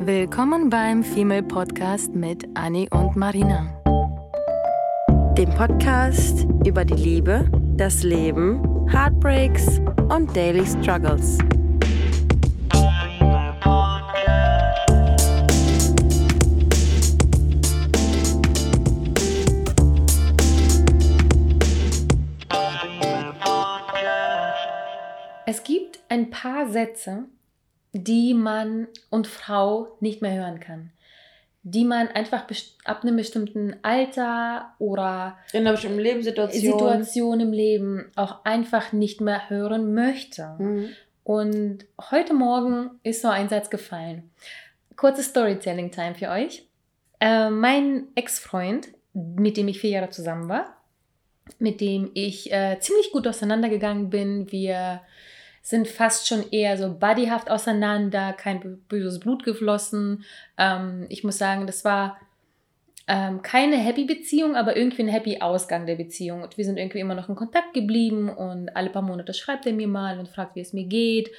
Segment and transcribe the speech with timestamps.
[0.00, 3.74] Willkommen beim Female Podcast mit Annie und Marina.
[5.36, 11.38] Dem Podcast über die Liebe, das Leben, Heartbreaks und Daily Struggles.
[25.44, 27.24] Es gibt ein paar Sätze,
[27.92, 30.90] die man und Frau nicht mehr hören kann.
[31.62, 32.44] Die man einfach
[32.84, 39.20] ab einem bestimmten Alter oder in einer bestimmten Lebenssituation Situation im Leben auch einfach nicht
[39.20, 40.54] mehr hören möchte.
[40.58, 40.88] Mhm.
[41.24, 44.30] Und heute Morgen ist so ein Satz gefallen.
[44.96, 46.66] Kurze Storytelling-Time für euch.
[47.20, 50.76] Äh, mein Ex-Freund, mit dem ich vier Jahre zusammen war,
[51.58, 54.50] mit dem ich äh, ziemlich gut auseinandergegangen bin.
[54.52, 55.02] Wir
[55.68, 60.24] sind fast schon eher so buddyhaft auseinander, kein böses Blut geflossen.
[60.56, 62.18] Ähm, ich muss sagen, das war
[63.06, 66.42] ähm, keine happy Beziehung, aber irgendwie ein happy Ausgang der Beziehung.
[66.42, 69.74] Und wir sind irgendwie immer noch in Kontakt geblieben und alle paar Monate schreibt er
[69.74, 71.30] mir mal und fragt, wie es mir geht,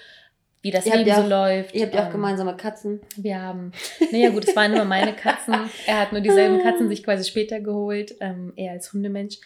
[0.62, 1.74] wie das ihr Leben so auch, läuft.
[1.74, 3.02] Ihr habt ja auch ähm, gemeinsame Katzen.
[3.16, 3.72] Wir haben,
[4.12, 5.56] naja gut, es waren immer meine Katzen.
[5.88, 9.38] Er hat nur dieselben Katzen sich quasi später geholt, ähm, er als Hundemensch.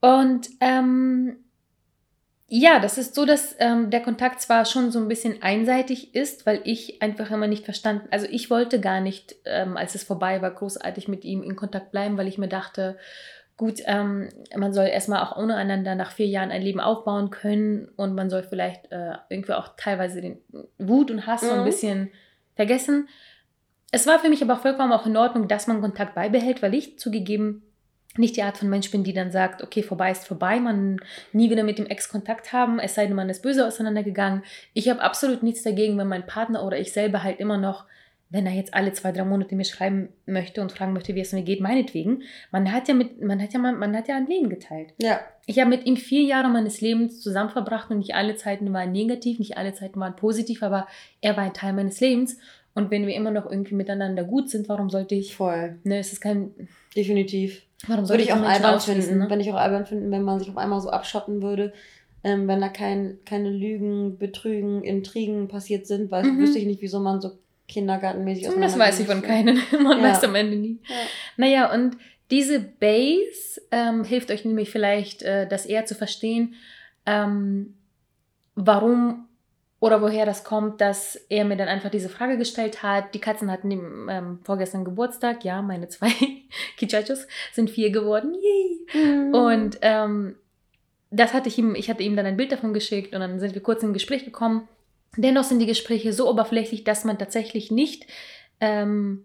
[0.00, 1.36] Und ähm,
[2.54, 6.44] ja, das ist so, dass ähm, der Kontakt zwar schon so ein bisschen einseitig ist,
[6.44, 10.42] weil ich einfach immer nicht verstanden, also ich wollte gar nicht, ähm, als es vorbei
[10.42, 12.98] war, großartig mit ihm in Kontakt bleiben, weil ich mir dachte,
[13.56, 17.88] gut, ähm, man soll erstmal auch ohne einander nach vier Jahren ein Leben aufbauen können
[17.96, 20.36] und man soll vielleicht äh, irgendwie auch teilweise den
[20.76, 21.46] Wut und Hass mhm.
[21.46, 21.64] so ein mhm.
[21.64, 22.10] bisschen
[22.54, 23.08] vergessen.
[23.92, 26.98] Es war für mich aber vollkommen auch in Ordnung, dass man Kontakt beibehält, weil ich
[26.98, 27.62] zugegeben
[28.18, 31.00] nicht die Art von Mensch bin, die dann sagt, okay, vorbei ist vorbei, man
[31.32, 34.42] nie wieder mit dem Ex Kontakt haben, es sei denn, man ist böse auseinandergegangen.
[34.74, 37.86] Ich habe absolut nichts dagegen, wenn mein Partner oder ich selber halt immer noch,
[38.32, 41.32] wenn er jetzt alle zwei, drei Monate mir schreiben möchte und fragen möchte, wie es
[41.32, 42.22] mir geht, meinetwegen.
[42.50, 44.94] Man hat ja mit, man hat ja, man, man hat ja ein Leben geteilt.
[44.96, 45.20] Ja.
[45.44, 48.90] Ich habe mit ihm vier Jahre meines Lebens zusammen verbracht und nicht alle Zeiten waren
[48.90, 50.86] negativ, nicht alle Zeiten waren positiv, aber
[51.20, 52.38] er war ein Teil meines Lebens.
[52.74, 55.36] Und wenn wir immer noch irgendwie miteinander gut sind, warum sollte ich?
[55.36, 55.78] Voll.
[55.84, 56.52] Ne, es ist kein.
[56.96, 57.62] Definitiv.
[57.86, 59.26] Warum Würde ich auch albern finden, ne?
[59.28, 61.72] wenn ich auch albern finden, wenn man sich auf einmal so abschotten würde,
[62.22, 66.38] ähm, wenn da kein, keine Lügen, Betrügen, Intrigen passiert sind, weil mhm.
[66.38, 67.32] wüsste ich nicht, wieso man so
[67.66, 69.60] kindergartenmäßig Das weiß ich von keinen.
[69.82, 70.04] man ja.
[70.04, 70.78] weiß am Ende nie.
[70.88, 70.94] Ja.
[71.36, 71.96] Naja, und
[72.30, 76.54] diese Base ähm, hilft euch nämlich vielleicht, äh, das eher zu verstehen,
[77.04, 77.74] ähm,
[78.54, 79.26] warum
[79.82, 83.14] oder woher das kommt, dass er mir dann einfach diese Frage gestellt hat.
[83.14, 85.44] Die Katzen hatten ähm, vorgestern Geburtstag.
[85.44, 86.12] Ja, meine zwei
[86.76, 88.32] Kichachos sind vier geworden.
[88.32, 89.04] Yay!
[89.04, 89.34] Mhm.
[89.34, 90.36] Und ähm,
[91.10, 93.54] das hatte ich ihm, ich hatte ihm dann ein Bild davon geschickt und dann sind
[93.54, 94.68] wir kurz in Gespräch gekommen.
[95.16, 98.06] Dennoch sind die Gespräche so oberflächlich, dass man tatsächlich nicht
[98.60, 99.24] ähm,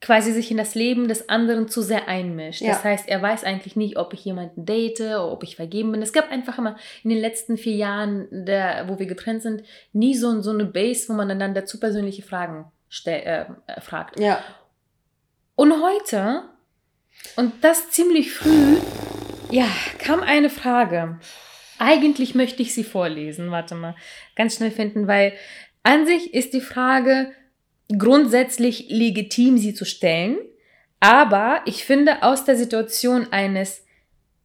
[0.00, 2.62] quasi sich in das Leben des anderen zu sehr einmischt.
[2.62, 2.68] Ja.
[2.72, 6.00] Das heißt, er weiß eigentlich nicht, ob ich jemanden date oder ob ich vergeben bin.
[6.00, 9.62] Es gab einfach immer in den letzten vier Jahren, der, wo wir getrennt sind,
[9.92, 12.70] nie so, so eine Base, wo man dann dazu persönliche Fragen
[13.04, 13.46] äh, äh,
[13.80, 14.18] fragt.
[14.18, 14.42] Ja.
[15.54, 16.44] Und heute,
[17.36, 18.78] und das ziemlich früh,
[19.50, 19.66] ja,
[19.98, 21.18] kam eine Frage.
[21.78, 23.50] Eigentlich möchte ich sie vorlesen.
[23.50, 23.94] Warte mal,
[24.34, 25.34] ganz schnell finden, weil
[25.82, 27.32] an sich ist die Frage,
[27.98, 30.38] grundsätzlich legitim, sie zu stellen.
[31.00, 33.84] Aber ich finde, aus der Situation eines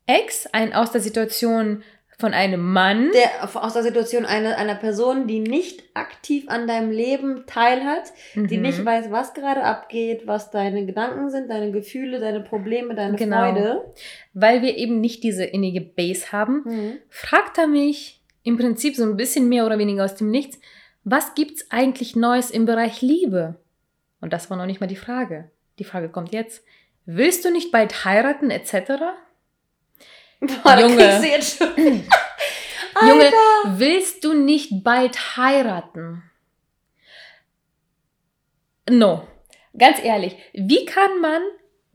[0.07, 1.83] Ex, ein, aus der Situation
[2.17, 3.11] von einem Mann.
[3.11, 8.47] Der, aus der Situation einer, einer Person, die nicht aktiv an deinem Leben teilhat, mhm.
[8.47, 13.17] die nicht weiß, was gerade abgeht, was deine Gedanken sind, deine Gefühle, deine Probleme, deine
[13.17, 13.51] genau.
[13.51, 13.93] Freude.
[14.33, 16.97] Weil wir eben nicht diese innige Base haben, mhm.
[17.09, 20.57] fragt er mich im Prinzip so ein bisschen mehr oder weniger aus dem Nichts,
[21.05, 23.55] was gibt's eigentlich Neues im Bereich Liebe?
[24.19, 25.51] Und das war noch nicht mal die Frage.
[25.77, 26.63] Die Frage kommt jetzt.
[27.05, 28.73] Willst du nicht bald heiraten etc.?
[30.63, 31.21] Boah, Junge,
[33.01, 33.31] Junge,
[33.65, 36.23] willst du nicht bald heiraten?
[38.89, 39.27] No.
[39.77, 41.41] Ganz ehrlich, wie kann man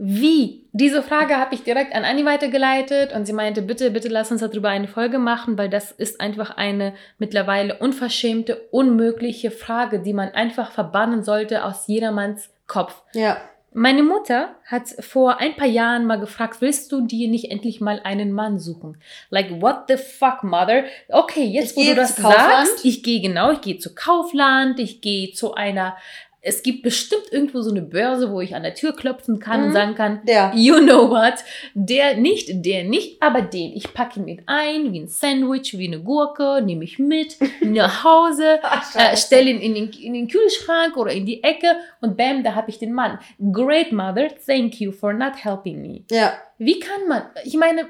[0.02, 0.66] wie?
[0.72, 4.40] Diese Frage habe ich direkt an Anni weitergeleitet und sie meinte, bitte, bitte lass uns
[4.40, 10.30] darüber eine Folge machen, weil das ist einfach eine mittlerweile unverschämte, unmögliche Frage, die man
[10.30, 13.02] einfach verbannen sollte aus jedermanns Kopf.
[13.12, 13.36] Ja.
[13.72, 18.00] Meine Mutter hat vor ein paar Jahren mal gefragt, willst du dir nicht endlich mal
[18.02, 18.96] einen Mann suchen?
[19.28, 20.84] Like, what the fuck, mother?
[21.08, 25.02] Okay, jetzt, ich wo du das sagst, ich gehe genau, ich gehe zu Kaufland, ich
[25.02, 25.96] gehe zu einer
[26.42, 29.66] es gibt bestimmt irgendwo so eine Börse, wo ich an der Tür klopfen kann mhm.
[29.66, 30.52] und sagen kann, der.
[30.54, 31.34] you know what,
[31.74, 33.76] der nicht, der nicht, aber den.
[33.76, 38.04] Ich packe ihn mit ein, wie ein Sandwich, wie eine Gurke, nehme ich mit nach
[38.04, 38.60] Hause,
[38.94, 42.54] äh, stelle ihn in den, in den Kühlschrank oder in die Ecke und bam, da
[42.54, 43.18] habe ich den Mann.
[43.52, 46.04] Great mother, thank you for not helping me.
[46.10, 46.32] Ja.
[46.58, 47.88] Wie kann man, ich meine,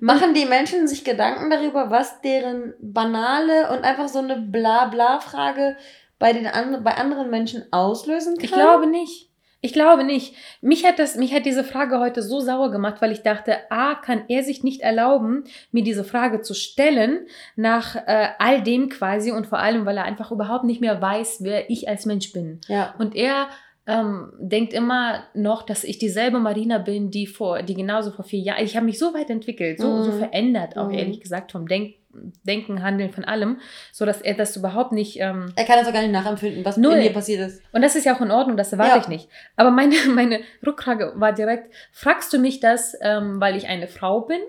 [0.00, 5.76] Machen die Menschen sich Gedanken darüber, was deren banale und einfach so eine Bla-Bla-Frage
[6.18, 8.44] bei, den an, bei anderen Menschen auslösen kann?
[8.44, 9.28] Ich glaube nicht.
[9.60, 10.34] Ich glaube nicht.
[10.60, 13.96] Mich hat, das, mich hat diese Frage heute so sauer gemacht, weil ich dachte, A,
[13.96, 17.26] kann er sich nicht erlauben, mir diese Frage zu stellen,
[17.56, 21.38] nach äh, all dem quasi und vor allem, weil er einfach überhaupt nicht mehr weiß,
[21.40, 22.60] wer ich als Mensch bin.
[22.68, 22.94] Ja.
[22.98, 23.48] Und er
[23.88, 28.40] ähm, denkt immer noch, dass ich dieselbe Marina bin, die vor, die genauso vor vier
[28.40, 28.62] Jahren.
[28.62, 30.02] Ich habe mich so weit entwickelt, so, mhm.
[30.04, 30.94] so verändert, auch mhm.
[30.94, 31.94] ehrlich gesagt, vom Denk
[32.42, 33.60] Denken, Handeln, von allem,
[33.92, 35.18] so dass er das überhaupt nicht.
[35.20, 36.94] Ähm, er kann das auch gar nicht nachempfinden, was null.
[36.94, 37.62] in dir passiert ist.
[37.72, 39.00] Und das ist ja auch in Ordnung, das erwarte ja.
[39.02, 39.28] ich nicht.
[39.56, 44.22] Aber meine, meine Rückfrage war direkt: Fragst du mich das, ähm, weil ich eine Frau
[44.22, 44.40] bin?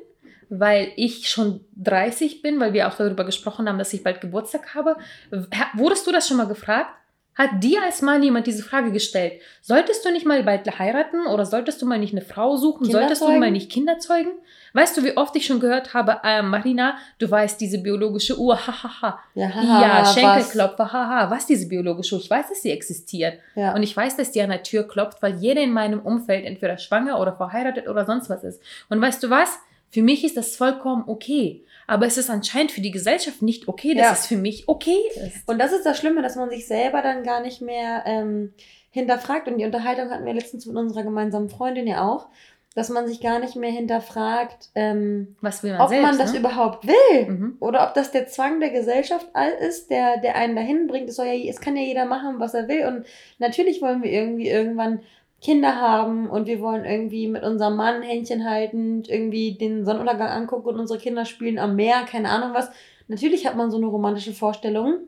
[0.51, 4.73] weil ich schon 30 bin, weil wir auch darüber gesprochen haben, dass ich bald Geburtstag
[4.73, 4.97] habe.
[5.75, 6.89] Wurdest du das schon mal gefragt?
[7.39, 9.39] Hat dir als Mann jemand diese Frage gestellt?
[9.61, 12.83] Solltest du nicht mal bald heiraten oder solltest du mal nicht eine Frau suchen?
[12.83, 14.31] Solltest du mal nicht Kinder zeugen?
[14.73, 18.57] Weißt du, wie oft ich schon gehört habe, äh, Marina, du weißt diese biologische Uhr,
[18.67, 19.01] hahaha.
[19.01, 19.23] Ha, ha.
[19.35, 21.31] Ja, ha, ja Schenkelklopfer, haha.
[21.31, 22.21] Was diese biologische Uhr?
[22.21, 23.39] Ich weiß, dass sie existiert.
[23.55, 23.73] Ja.
[23.73, 26.77] Und ich weiß, dass die an der Tür klopft, weil jeder in meinem Umfeld entweder
[26.77, 28.61] schwanger oder verheiratet oder sonst was ist.
[28.89, 29.59] Und weißt du was?
[29.91, 31.63] Für mich ist das vollkommen okay.
[31.89, 34.11] Aber es ist anscheinend für die Gesellschaft nicht okay, dass ja.
[34.11, 35.49] es für mich okay ist.
[35.49, 38.53] Und das ist das Schlimme, dass man sich selber dann gar nicht mehr ähm,
[38.91, 39.47] hinterfragt.
[39.47, 42.27] Und die Unterhaltung hatten wir letztens mit unserer gemeinsamen Freundin ja auch,
[42.75, 46.33] dass man sich gar nicht mehr hinterfragt, ähm, Was will man ob selbst, man das
[46.33, 46.39] ne?
[46.39, 47.25] überhaupt will.
[47.25, 47.57] Mhm.
[47.59, 49.27] Oder ob das der Zwang der Gesellschaft
[49.67, 51.09] ist, der, der einen dahin bringt.
[51.09, 52.85] Es, soll ja, es kann ja jeder machen, was er will.
[52.85, 53.07] Und
[53.39, 54.99] natürlich wollen wir irgendwie irgendwann
[55.41, 60.67] Kinder haben und wir wollen irgendwie mit unserem Mann Händchen halten, irgendwie den Sonnenuntergang angucken
[60.67, 62.69] und unsere Kinder spielen am Meer, keine Ahnung was.
[63.07, 64.99] Natürlich hat man so eine romantische Vorstellung.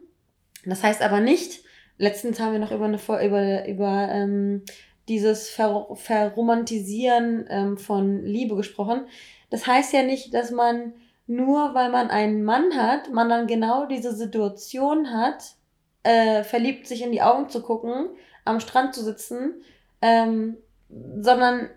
[0.66, 1.64] Das heißt aber nicht,
[1.98, 4.64] letztens haben wir noch über eine über, über ähm,
[5.10, 9.06] dieses Ver Verromantisieren ähm, von Liebe gesprochen.
[9.50, 10.94] Das heißt ja nicht, dass man
[11.28, 15.56] nur weil man einen Mann hat, man dann genau diese Situation hat,
[16.04, 18.10] äh, verliebt sich in die Augen zu gucken,
[18.46, 19.62] am Strand zu sitzen
[20.02, 20.58] ähm,
[20.90, 21.70] sondern,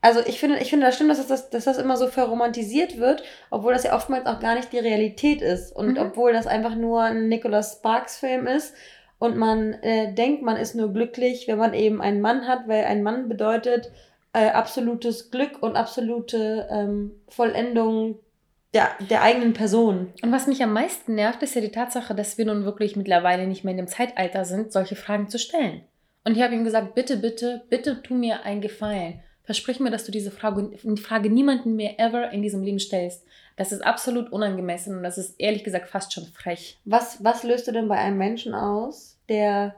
[0.00, 3.22] also ich finde, ich finde das stimmt, dass das, dass das immer so verromantisiert wird,
[3.50, 5.74] obwohl das ja oftmals auch gar nicht die Realität ist.
[5.74, 5.98] Und mhm.
[5.98, 8.74] obwohl das einfach nur ein Nicholas Sparks-Film ist
[9.18, 12.84] und man äh, denkt, man ist nur glücklich, wenn man eben einen Mann hat, weil
[12.84, 13.92] ein Mann bedeutet
[14.32, 18.18] äh, absolutes Glück und absolute ähm, Vollendung
[18.72, 20.12] der, der eigenen Person.
[20.22, 23.46] Und was mich am meisten nervt, ist ja die Tatsache, dass wir nun wirklich mittlerweile
[23.46, 25.82] nicht mehr in dem Zeitalter sind, solche Fragen zu stellen.
[26.24, 29.20] Und ich habe ihm gesagt, bitte, bitte, bitte tu mir einen Gefallen.
[29.42, 33.24] Versprich mir, dass du diese Frage, Frage niemanden mehr ever in diesem Leben stellst.
[33.56, 36.78] Das ist absolut unangemessen und das ist ehrlich gesagt fast schon frech.
[36.84, 39.74] Was, was löst du denn bei einem Menschen aus, der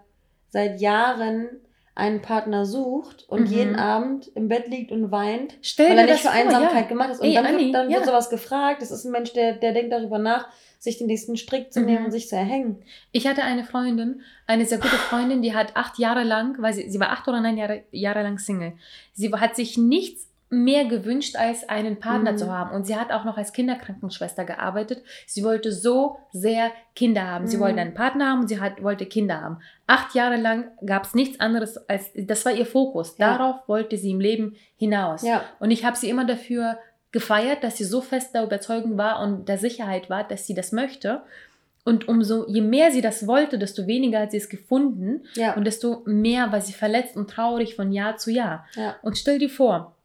[0.51, 1.49] seit Jahren
[1.95, 3.55] einen Partner sucht und mhm.
[3.55, 6.89] jeden Abend im Bett liegt und weint, Stell weil er nicht für Einsamkeit ja.
[6.89, 7.21] gemacht ist.
[7.21, 7.97] Und Ey, dann, Anni, wird, dann ja.
[7.97, 8.83] wird sowas gefragt.
[8.83, 10.49] Das ist ein Mensch, der, der denkt darüber nach,
[10.83, 12.05] sich den nächsten Strick zu nehmen mhm.
[12.07, 12.83] und sich zu erhängen.
[13.13, 16.91] Ich hatte eine Freundin, eine sehr gute Freundin, die hat acht Jahre lang, weil sie,
[16.91, 18.73] sie war acht oder neun Jahre, Jahre lang Single.
[19.13, 22.37] Sie hat sich nichts mehr gewünscht, als einen Partner mhm.
[22.37, 22.75] zu haben.
[22.75, 25.05] Und sie hat auch noch als Kinderkrankenschwester gearbeitet.
[25.25, 27.47] Sie wollte so sehr Kinder haben.
[27.47, 27.61] Sie mhm.
[27.61, 29.61] wollte einen Partner haben und sie hat, wollte Kinder haben.
[29.87, 33.17] Acht Jahre lang gab es nichts anderes als, das war ihr Fokus.
[33.19, 33.39] Ja.
[33.39, 35.23] Darauf wollte sie im Leben hinaus.
[35.23, 35.45] Ja.
[35.61, 36.77] Und ich habe sie immer dafür
[37.13, 40.73] gefeiert, dass sie so fest der Überzeugung war und der Sicherheit war, dass sie das
[40.73, 41.23] möchte.
[41.85, 45.25] Und umso, je mehr sie das wollte, desto weniger hat sie es gefunden.
[45.35, 45.55] Ja.
[45.55, 48.67] Und desto mehr war sie verletzt und traurig von Jahr zu Jahr.
[48.77, 48.97] Ja.
[49.03, 49.97] Und stell dir vor,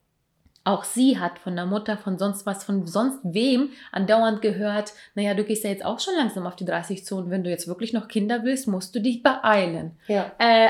[0.64, 5.34] auch sie hat von der Mutter, von sonst was, von sonst wem andauernd gehört, naja,
[5.34, 7.70] du gehst ja jetzt auch schon langsam auf die 30 zu und wenn du jetzt
[7.70, 9.92] wirklich noch Kinder willst, musst du dich beeilen.
[10.08, 10.32] Ja.
[10.40, 10.70] Äh,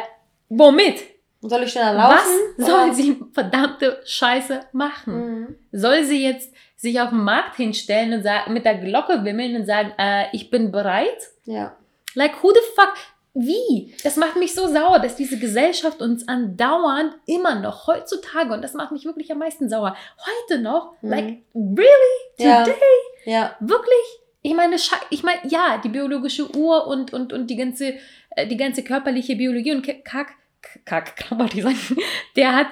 [0.50, 1.00] womit?
[1.42, 2.18] Soll ich schneller laufen?
[2.58, 2.94] Was soll oder?
[2.94, 5.14] sie verdammte Scheiße machen?
[5.14, 5.56] Mhm.
[5.72, 9.66] Soll sie jetzt sich auf den Markt hinstellen und sagen, mit der Glocke wimmeln und
[9.66, 11.30] sagen, äh, ich bin bereit?
[11.46, 11.76] Ja.
[12.16, 12.94] Like, who the fuck?
[13.34, 13.94] Wie?
[14.04, 18.74] Das macht mich so sauer, dass diese Gesellschaft uns andauernd immer noch heutzutage, und das
[18.74, 19.96] macht mich wirklich am meisten sauer,
[20.50, 21.10] heute noch, mhm.
[21.10, 22.18] like, really?
[22.38, 22.74] Today?
[23.26, 23.32] Ja.
[23.32, 23.56] ja.
[23.60, 24.22] Wirklich?
[24.42, 24.76] Ich meine,
[25.10, 27.96] ich meine, ja, die biologische Uhr und, und, und die ganze,
[28.32, 30.36] äh, die ganze körperliche Biologie und Kack,
[30.86, 31.78] Kack, sagen,
[32.36, 32.68] der hat,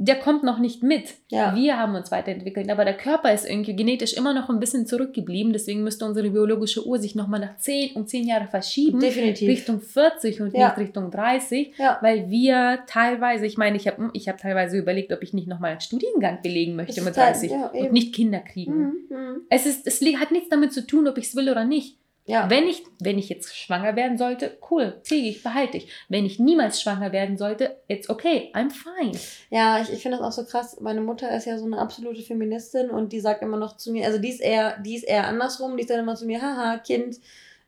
[0.00, 1.14] der kommt noch nicht mit.
[1.28, 1.56] Ja.
[1.56, 5.52] Wir haben uns weiterentwickelt, aber der Körper ist irgendwie genetisch immer noch ein bisschen zurückgeblieben.
[5.52, 9.00] Deswegen müsste unsere biologische Uhr sich nochmal nach 10 um 10 Jahre verschieben.
[9.00, 9.48] Definitiv.
[9.48, 10.68] Richtung 40 und ja.
[10.68, 11.74] nicht Richtung 30.
[11.76, 11.98] Ja.
[12.00, 15.72] Weil wir teilweise, ich meine, ich habe ich hab teilweise überlegt, ob ich nicht nochmal
[15.72, 18.76] einen Studiengang belegen möchte mit 30 halt, und nicht Kinder kriegen.
[18.76, 18.94] Mhm.
[19.10, 19.40] Mhm.
[19.50, 21.98] Es, ist, es hat nichts damit zu tun, ob ich es will oder nicht.
[22.28, 22.50] Ja.
[22.50, 25.88] Wenn, ich, wenn ich jetzt schwanger werden sollte, cool, kriege ich, behalte ich.
[26.10, 29.18] Wenn ich niemals schwanger werden sollte, it's okay, I'm fine.
[29.48, 30.78] Ja, ich, ich finde das auch so krass.
[30.78, 34.06] Meine Mutter ist ja so eine absolute Feministin und die sagt immer noch zu mir,
[34.06, 37.16] also die ist eher, die ist eher andersrum, die sagt immer zu mir, haha, Kind,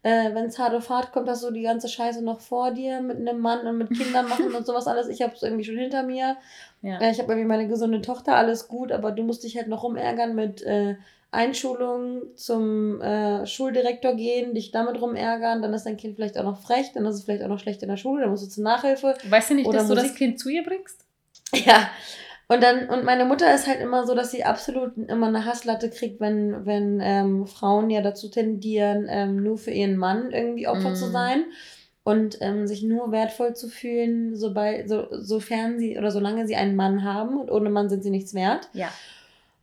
[0.03, 3.01] äh, wenn es hart auf hart kommt, hast du die ganze Scheiße noch vor dir
[3.01, 5.09] mit einem Mann und mit Kindern machen und sowas alles.
[5.09, 6.37] Ich habe es irgendwie schon hinter mir.
[6.83, 6.99] Ja.
[7.01, 9.85] Äh, ich habe irgendwie meine gesunde Tochter, alles gut, aber du musst dich halt noch
[9.85, 10.97] rumärgern mit äh,
[11.33, 16.61] Einschulung zum äh, Schuldirektor gehen, dich damit rumärgern, dann ist dein Kind vielleicht auch noch
[16.61, 18.65] frech, dann ist es vielleicht auch noch schlecht in der Schule, dann musst du zur
[18.65, 19.17] Nachhilfe.
[19.29, 19.97] Weißt du nicht, dass Musik.
[19.97, 21.05] du das Kind zu ihr bringst?
[21.65, 21.91] Ja.
[22.47, 25.89] Und dann, und meine Mutter ist halt immer so, dass sie absolut immer eine Hasslatte
[25.89, 30.91] kriegt, wenn, wenn ähm, Frauen ja dazu tendieren, ähm, nur für ihren Mann irgendwie Opfer
[30.91, 30.95] mm.
[30.97, 31.45] zu sein
[32.03, 36.75] und ähm, sich nur wertvoll zu fühlen, sobald, so, sofern sie oder solange sie einen
[36.75, 38.69] Mann haben und ohne Mann sind sie nichts wert.
[38.73, 38.89] Ja.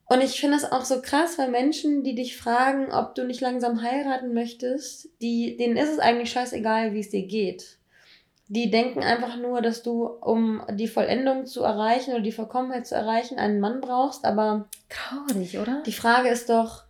[0.10, 3.42] Und ich finde das auch so krass, weil Menschen, die dich fragen, ob du nicht
[3.42, 7.78] langsam heiraten möchtest, die, denen ist es eigentlich scheißegal, wie es dir geht.
[8.48, 12.96] Die denken einfach nur, dass du, um die Vollendung zu erreichen oder die Vollkommenheit zu
[12.96, 14.70] erreichen, einen Mann brauchst, aber.
[14.88, 15.84] Traurig, oder?
[15.86, 16.84] Die Frage ist doch,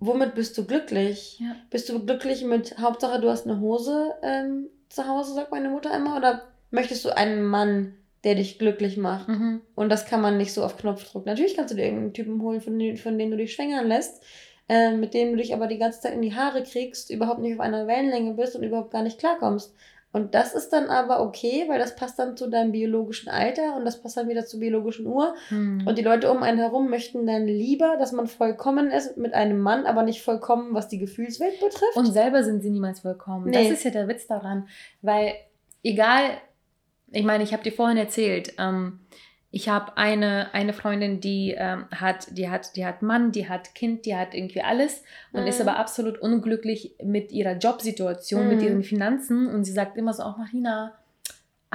[0.00, 1.38] womit bist du glücklich?
[1.38, 1.54] Ja.
[1.68, 5.94] Bist du glücklich mit Hauptsache, du hast eine Hose ähm, zu Hause, sagt meine Mutter
[5.94, 7.94] immer, oder möchtest du einen Mann,
[8.26, 9.28] der dich glücklich macht.
[9.28, 9.62] Mhm.
[9.76, 11.26] Und das kann man nicht so auf Knopfdruck.
[11.26, 14.20] Natürlich kannst du dir irgendeinen Typen holen, von, dem, von dem du dich schwängern lässt,
[14.68, 17.54] äh, mit dem du dich aber die ganze Zeit in die Haare kriegst, überhaupt nicht
[17.54, 19.72] auf einer Wellenlänge bist und überhaupt gar nicht klarkommst.
[20.12, 23.84] Und das ist dann aber okay, weil das passt dann zu deinem biologischen Alter und
[23.84, 25.36] das passt dann wieder zur biologischen Uhr.
[25.50, 25.86] Mhm.
[25.86, 29.60] Und die Leute um einen herum möchten dann lieber, dass man vollkommen ist mit einem
[29.60, 31.94] Mann, aber nicht vollkommen, was die Gefühlswelt betrifft.
[31.94, 33.50] Und selber sind sie niemals vollkommen.
[33.50, 33.68] Nee.
[33.68, 34.66] Das ist ja der Witz daran.
[35.00, 35.34] Weil
[35.84, 36.38] egal,
[37.12, 39.00] ich meine, ich habe dir vorhin erzählt, ähm,
[39.50, 43.74] ich habe eine, eine Freundin, die ähm, hat, die hat, die hat Mann, die hat
[43.74, 45.46] Kind, die hat irgendwie alles und mhm.
[45.46, 48.48] ist aber absolut unglücklich mit ihrer Jobsituation, mhm.
[48.48, 49.46] mit ihren Finanzen.
[49.46, 50.98] Und sie sagt immer so, auch Marina,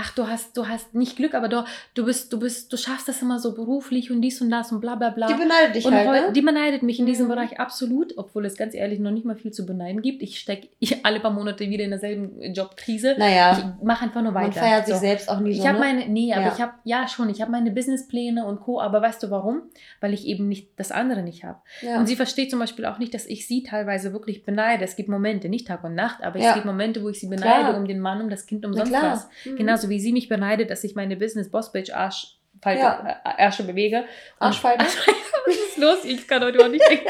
[0.01, 3.07] ach, du hast, du hast nicht Glück, aber du, du bist, du bist, du schaffst
[3.07, 5.27] das immer so beruflich und dies und das und bla bla bla.
[5.27, 6.33] Die beneidet dich und halt, ne?
[6.33, 7.31] Die beneidet mich in diesem mhm.
[7.31, 10.21] Bereich absolut, obwohl es ganz ehrlich noch nicht mal viel zu beneiden gibt.
[10.23, 10.69] Ich stecke
[11.03, 13.15] alle paar Monate wieder in derselben Jobkrise.
[13.17, 13.57] Naja.
[13.57, 14.47] Ich mache einfach nur weiter.
[14.47, 14.93] Man feiert so.
[14.93, 15.85] sich selbst auch nie so, Ich habe ne?
[15.85, 16.53] meine, nee, aber ja.
[16.53, 19.63] ich habe, ja schon, ich habe meine Businesspläne und Co., aber weißt du warum?
[19.99, 21.59] Weil ich eben nicht das andere nicht habe.
[21.81, 21.99] Ja.
[21.99, 24.83] Und sie versteht zum Beispiel auch nicht, dass ich sie teilweise wirklich beneide.
[24.83, 26.49] Es gibt Momente, nicht Tag und Nacht, aber ja.
[26.49, 27.77] es gibt Momente, wo ich sie beneide Klar.
[27.77, 29.29] um den Mann, um das Kind, um sonst was.
[29.45, 29.55] Mhm.
[29.57, 33.21] Genauso wie sie mich beneidet, dass ich meine Business Boss Bitch Arsch Falte, ja.
[33.23, 34.05] äh, Ärsche bewege.
[34.39, 34.85] Arschfalte?
[35.45, 36.05] Was ist los?
[36.05, 37.07] Ich kann heute auch nicht denken.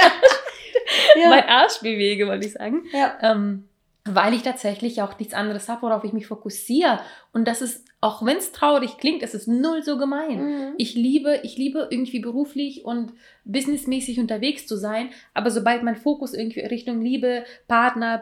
[1.21, 1.29] ja.
[1.29, 2.83] Mein Arsch bewege, wollte ich sagen.
[2.93, 3.17] Ja.
[3.21, 3.67] Ähm,
[4.05, 6.99] weil ich tatsächlich auch nichts anderes habe, worauf ich mich fokussiere.
[7.33, 10.43] Und das ist, auch wenn es traurig klingt, es ist null so gemein.
[10.43, 10.73] Mhm.
[10.77, 13.13] Ich liebe, ich liebe irgendwie beruflich und
[13.45, 18.19] businessmäßig unterwegs zu sein, aber sobald mein Fokus irgendwie Richtung Liebe, Partner,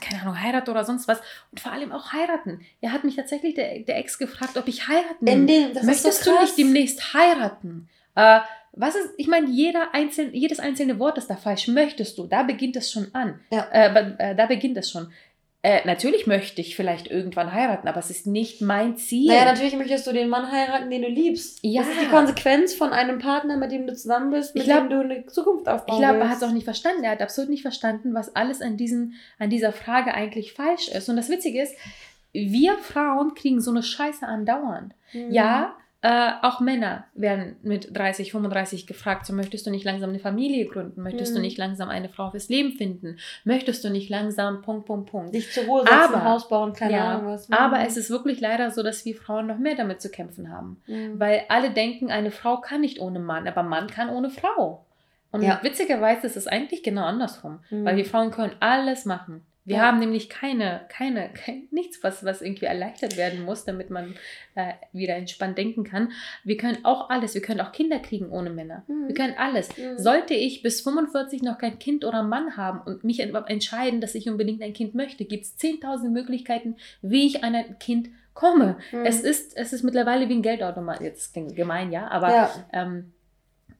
[0.00, 2.60] keine Ahnung, Heirat oder sonst was und vor allem auch heiraten.
[2.80, 5.74] Er hat mich tatsächlich der, der Ex gefragt, ob ich heiraten will.
[5.82, 7.88] Möchtest so du nicht demnächst heiraten?
[8.14, 8.40] Äh,
[8.72, 11.68] was ist, ich meine, jeder einzelne, jedes einzelne Wort ist da falsch.
[11.68, 12.26] Möchtest du?
[12.26, 13.40] Da beginnt es schon an.
[13.50, 13.66] Ja.
[13.72, 15.12] Äh, äh, da beginnt es schon.
[15.62, 19.28] Äh, natürlich möchte ich vielleicht irgendwann heiraten, aber es ist nicht mein Ziel.
[19.28, 21.58] Naja, natürlich möchtest du den Mann heiraten, den du liebst.
[21.60, 21.82] Ja.
[21.82, 24.90] Das ist die Konsequenz von einem Partner, mit dem du zusammen bist, mit glaub, dem
[24.90, 27.04] du eine Zukunft aufbauen Ich glaube, er hat es auch nicht verstanden.
[27.04, 31.10] Er hat absolut nicht verstanden, was alles an, diesen, an dieser Frage eigentlich falsch ist.
[31.10, 31.74] Und das Witzige ist,
[32.32, 34.94] wir Frauen kriegen so eine Scheiße andauernd.
[35.12, 35.30] Mhm.
[35.30, 40.18] Ja, äh, auch Männer werden mit 30, 35 gefragt, so möchtest du nicht langsam eine
[40.18, 41.02] Familie gründen?
[41.02, 41.36] Möchtest mhm.
[41.36, 43.18] du nicht langsam eine Frau fürs Leben finden?
[43.44, 45.34] Möchtest du nicht langsam Punkt, Punkt, Punkt?
[45.34, 47.50] Dich zur Ruhe setzen, aber, Haus bauen, keine ja, Ahnung was.
[47.50, 47.54] Mhm.
[47.54, 50.80] Aber es ist wirklich leider so, dass wir Frauen noch mehr damit zu kämpfen haben.
[50.86, 51.20] Mhm.
[51.20, 54.86] Weil alle denken, eine Frau kann nicht ohne Mann, aber Mann kann ohne Frau.
[55.32, 55.60] Und ja.
[55.62, 57.60] witzigerweise ist es eigentlich genau andersrum.
[57.70, 57.98] Weil mhm.
[57.98, 59.44] wir Frauen können alles machen.
[59.64, 59.82] Wir ja.
[59.82, 64.14] haben nämlich keine, keine, kein, nichts, was, was irgendwie erleichtert werden muss, damit man
[64.54, 66.12] äh, wieder entspannt denken kann.
[66.44, 67.34] Wir können auch alles.
[67.34, 68.84] Wir können auch Kinder kriegen ohne Männer.
[68.88, 69.08] Mhm.
[69.08, 69.76] Wir können alles.
[69.76, 69.98] Mhm.
[69.98, 74.28] Sollte ich bis 45 noch kein Kind oder Mann haben und mich entscheiden, dass ich
[74.28, 78.78] unbedingt ein Kind möchte, gibt es 10.000 Möglichkeiten, wie ich an ein Kind komme.
[78.92, 79.04] Mhm.
[79.04, 81.00] Es, ist, es ist mittlerweile wie ein Geldautomat.
[81.00, 82.50] Jetzt klingt gemein, ja, aber ja.
[82.72, 83.12] Ähm,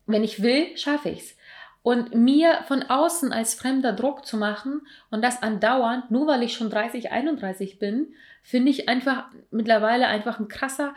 [0.06, 1.36] wenn ich will, schaffe ich es.
[1.82, 6.52] Und mir von außen als Fremder Druck zu machen und das andauernd, nur weil ich
[6.52, 10.94] schon 30, 31 bin, finde ich einfach mittlerweile einfach ein krasser,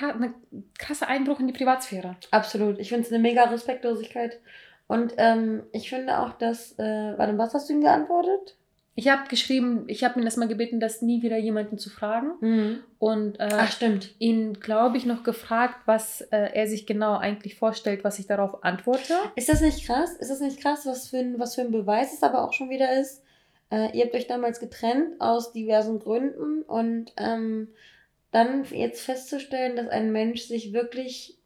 [0.00, 0.34] ein
[0.78, 2.16] krasser Einbruch in die Privatsphäre.
[2.30, 2.78] Absolut.
[2.78, 4.40] Ich finde es eine mega Respektlosigkeit.
[4.86, 8.56] Und ähm, ich finde auch, dass, äh, warte, was hast du ihm geantwortet?
[8.94, 12.32] Ich habe geschrieben, ich habe ihn erstmal gebeten, das nie wieder jemanden zu fragen.
[12.40, 12.78] Mhm.
[12.98, 14.14] Und äh, Ach, stimmt.
[14.18, 18.62] ihn, glaube ich, noch gefragt, was äh, er sich genau eigentlich vorstellt, was ich darauf
[18.64, 19.14] antworte.
[19.34, 20.12] Ist das nicht krass?
[20.18, 22.68] Ist das nicht krass, was für ein, was für ein Beweis es aber auch schon
[22.68, 23.22] wieder ist?
[23.70, 27.68] Äh, ihr habt euch damals getrennt aus diversen Gründen und ähm,
[28.30, 31.38] dann jetzt festzustellen, dass ein Mensch sich wirklich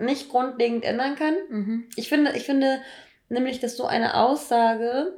[0.00, 1.34] nicht grundlegend ändern kann.
[1.48, 1.84] Mhm.
[1.94, 2.80] Ich finde, ich finde
[3.28, 5.12] nämlich, dass so eine Aussage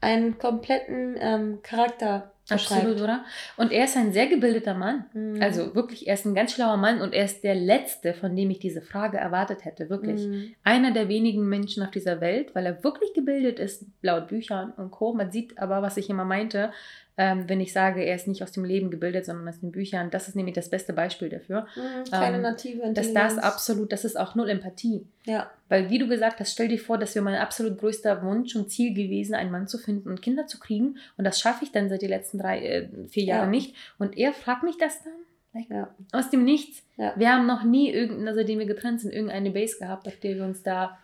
[0.00, 2.32] einen kompletten ähm, Charakter.
[2.48, 3.24] Absolut, oder?
[3.56, 5.04] Und er ist ein sehr gebildeter Mann.
[5.12, 5.40] Mhm.
[5.40, 8.50] Also wirklich, er ist ein ganz schlauer Mann und er ist der Letzte, von dem
[8.50, 9.88] ich diese Frage erwartet hätte.
[9.88, 10.26] Wirklich.
[10.26, 10.54] Mhm.
[10.64, 14.90] Einer der wenigen Menschen auf dieser Welt, weil er wirklich gebildet ist, laut Büchern und
[14.90, 15.12] Co.
[15.12, 16.72] Man sieht aber, was ich immer meinte,
[17.16, 20.10] ähm, wenn ich sage, er ist nicht aus dem Leben gebildet, sondern aus den Büchern.
[20.10, 21.66] Das ist nämlich das beste Beispiel dafür.
[21.76, 23.14] Mhm, keine ähm, native Intelligenz.
[23.14, 25.06] Dass das absolut, das ist auch null Empathie.
[25.26, 25.50] Ja.
[25.68, 28.70] Weil, wie du gesagt hast, stell dir vor, das wäre mein absolut größter Wunsch und
[28.70, 30.96] Ziel gewesen, einen Mann zu finden und Kinder zu kriegen.
[31.16, 33.60] Und das schaffe ich dann seit den letzten drei, äh, vier Jahren ja.
[33.60, 33.74] nicht.
[33.98, 35.64] Und er fragt mich das dann.
[35.68, 35.88] Ja.
[36.12, 36.82] Aus dem Nichts.
[36.96, 37.12] Ja.
[37.16, 40.44] Wir haben noch nie, irgendeine, seitdem wir getrennt sind, irgendeine Base gehabt, auf der wir
[40.44, 40.98] uns da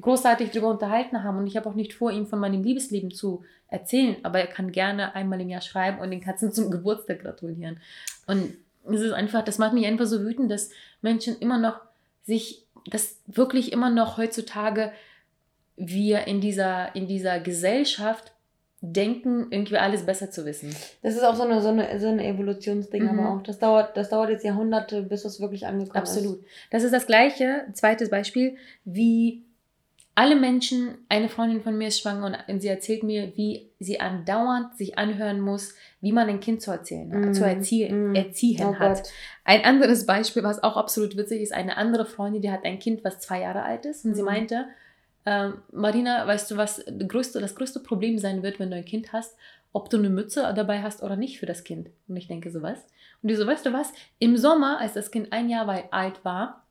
[0.00, 1.38] großartig darüber unterhalten haben.
[1.38, 4.72] Und ich habe auch nicht vor, ihm von meinem Liebesleben zu erzählen, aber er kann
[4.72, 7.80] gerne einmal im Jahr schreiben und den Katzen zum Geburtstag gratulieren.
[8.26, 8.54] Und
[8.92, 10.70] es ist einfach, das macht mich einfach so wütend, dass
[11.02, 11.80] Menschen immer noch
[12.22, 14.92] sich, dass wirklich immer noch heutzutage
[15.76, 18.32] wir in dieser, in dieser Gesellschaft
[18.82, 20.74] denken, irgendwie alles besser zu wissen.
[21.02, 23.18] Das ist auch so eine, so eine, so eine Evolutionsding, mhm.
[23.18, 23.42] aber auch.
[23.42, 26.24] Das dauert, das dauert jetzt Jahrhunderte, bis das wirklich angekommen Absolut.
[26.24, 26.44] ist.
[26.44, 26.70] Absolut.
[26.70, 29.44] Das ist das gleiche, zweites Beispiel, wie
[30.14, 34.76] alle Menschen, eine Freundin von mir ist schwanger und sie erzählt mir, wie sie andauernd
[34.76, 37.32] sich anhören muss, wie man ein Kind zu erzählen, mm.
[37.32, 38.14] zu erziehen, mm.
[38.14, 38.98] erziehen oh hat.
[38.98, 39.12] Gott.
[39.44, 43.04] Ein anderes Beispiel, was auch absolut witzig ist, eine andere Freundin, die hat ein Kind,
[43.04, 44.14] was zwei Jahre alt ist und mm.
[44.14, 44.66] sie meinte,
[45.24, 48.84] äh, Marina, weißt du, was das größte, das größte Problem sein wird, wenn du ein
[48.84, 49.36] Kind hast,
[49.72, 51.90] ob du eine Mütze dabei hast oder nicht für das Kind.
[52.08, 52.78] Und ich denke so, was?
[53.22, 53.92] Und die so, weißt du was?
[54.18, 56.64] Im Sommer, als das Kind ein Jahr alt war,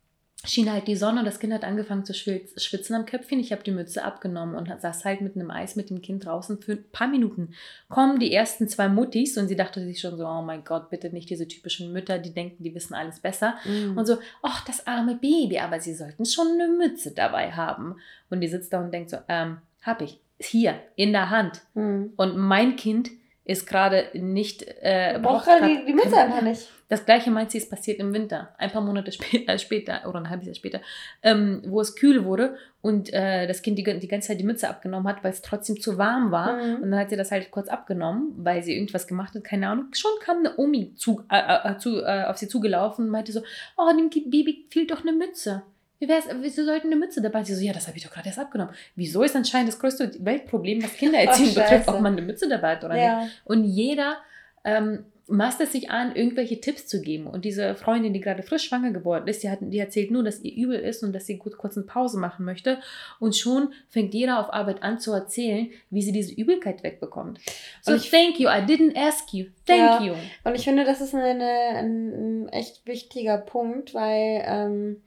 [0.46, 3.40] schien halt die Sonne und das Kind hat angefangen zu schwitzen am Köpfchen.
[3.40, 6.62] Ich habe die Mütze abgenommen und saß halt mit einem Eis mit dem Kind draußen
[6.62, 7.50] für ein paar Minuten.
[7.90, 11.10] Kommen die ersten zwei Muttis und sie dachte sich schon so, oh mein Gott, bitte
[11.10, 13.56] nicht diese typischen Mütter, die denken, die wissen alles besser.
[13.66, 13.98] Mhm.
[13.98, 17.98] Und so, ach, das arme Baby, aber sie sollten schon eine Mütze dabei haben.
[18.30, 20.20] Und die sitzt da und denkt so, ähm, hab ich.
[20.42, 21.64] Hier, in der Hand.
[21.74, 22.14] Mhm.
[22.16, 23.10] Und mein Kind
[23.50, 24.64] ist gerade nicht.
[24.82, 26.70] Äh, braucht gerade die, die Mütze einfach nicht.
[26.88, 30.20] Das gleiche meint sie, ist passiert im Winter, ein paar Monate später, äh, später oder
[30.20, 30.82] ein halbes Jahr später,
[31.24, 34.70] ähm, wo es kühl wurde und äh, das Kind die, die ganze Zeit die Mütze
[34.70, 36.58] abgenommen hat, weil es trotzdem zu warm war.
[36.58, 36.84] Mhm.
[36.84, 39.86] Und dann hat sie das halt kurz abgenommen, weil sie irgendwas gemacht hat, keine Ahnung.
[39.94, 43.42] Schon kam eine Omi zu, äh, äh, zu, äh, auf sie zugelaufen und meinte so,
[43.78, 45.64] oh, dem Baby fehlt doch eine Mütze.
[46.00, 47.44] Wie wär's, wir sollten eine Mütze dabei.
[47.44, 48.74] Sie so, ja, das habe ich doch gerade erst abgenommen.
[48.96, 52.84] Wieso ist anscheinend das größte Weltproblem, was Kindererziehung betrifft, ob man eine Mütze dabei hat
[52.84, 53.24] oder ja.
[53.24, 53.42] nicht?
[53.44, 54.18] Und jeder
[54.64, 57.28] ähm, maßt es sich an, irgendwelche Tipps zu geben.
[57.28, 60.42] Und diese Freundin, die gerade frisch schwanger geworden ist, die, hat, die erzählt nur, dass
[60.42, 62.80] ihr übel ist und dass sie gut, kurz eine Pause machen möchte.
[63.20, 67.40] Und schon fängt jeder auf Arbeit an zu erzählen, wie sie diese Übelkeit wegbekommt.
[67.82, 69.48] So, ich, thank you, I didn't ask you.
[69.66, 70.14] Thank ja, you.
[70.44, 75.02] Und ich finde, das ist eine, ein, ein echt wichtiger Punkt, weil ähm,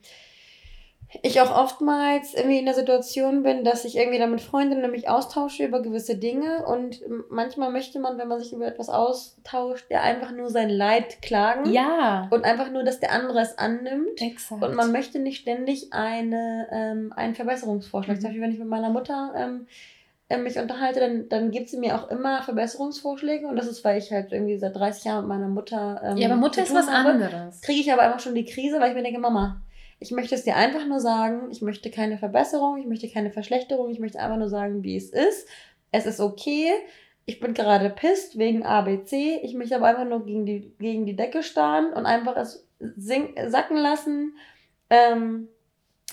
[1.21, 5.09] ich auch oftmals irgendwie in der Situation bin, dass ich irgendwie dann mit Freundinnen mich
[5.09, 10.01] austausche über gewisse Dinge und manchmal möchte man, wenn man sich über etwas austauscht, ja
[10.01, 11.71] einfach nur sein Leid klagen.
[11.71, 12.27] Ja.
[12.31, 14.21] Und einfach nur, dass der andere es annimmt.
[14.21, 14.63] Exakt.
[14.63, 18.17] Und man möchte nicht ständig eine, ähm, einen Verbesserungsvorschlag.
[18.17, 18.21] Mhm.
[18.21, 19.67] Zum Beispiel, wenn ich mit meiner Mutter ähm,
[20.29, 23.99] äh, mich unterhalte, dann, dann gibt sie mir auch immer Verbesserungsvorschläge und das ist, weil
[23.99, 26.01] ich halt irgendwie seit 30 Jahren mit meiner Mutter.
[26.03, 27.09] Ähm, ja, aber Mutter ist was habe.
[27.09, 27.61] anderes.
[27.61, 29.61] Kriege ich aber einfach schon die Krise, weil ich mir denke, Mama,
[30.03, 33.89] ich möchte es dir einfach nur sagen, ich möchte keine Verbesserung, ich möchte keine Verschlechterung,
[33.89, 35.47] ich möchte einfach nur sagen, wie es ist.
[35.91, 36.71] Es ist okay.
[37.25, 39.39] Ich bin gerade pisst wegen ABC.
[39.43, 42.67] Ich möchte aber einfach nur gegen die, gegen die Decke starren und einfach es
[43.47, 44.35] sacken lassen.
[44.89, 45.47] Ähm,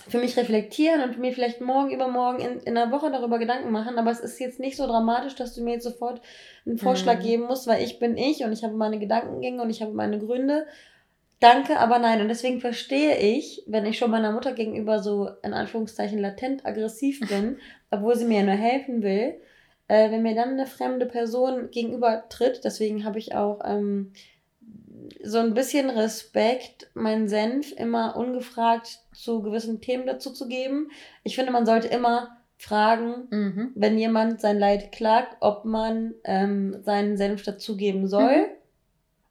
[0.08, 3.98] für mich reflektieren und mir vielleicht morgen, übermorgen in, in einer Woche darüber Gedanken machen.
[3.98, 6.20] Aber es ist jetzt nicht so dramatisch, dass du mir jetzt sofort
[6.64, 7.22] einen Vorschlag mhm.
[7.22, 10.20] geben musst, weil ich bin ich und ich habe meine Gedankengänge und ich habe meine
[10.20, 10.66] Gründe.
[11.40, 12.20] Danke, aber nein.
[12.20, 17.20] Und deswegen verstehe ich, wenn ich schon meiner Mutter gegenüber so in Anführungszeichen latent aggressiv
[17.28, 17.56] bin,
[17.90, 19.40] obwohl sie mir nur helfen will,
[19.88, 24.12] äh, wenn mir dann eine fremde Person gegenüber tritt, deswegen habe ich auch ähm,
[25.24, 30.90] so ein bisschen Respekt, meinen Senf immer ungefragt zu gewissen Themen dazu zu geben.
[31.24, 33.72] Ich finde, man sollte immer fragen, mhm.
[33.74, 38.42] wenn jemand sein Leid klagt, ob man ähm, seinen Senf dazugeben soll.
[38.42, 38.59] Mhm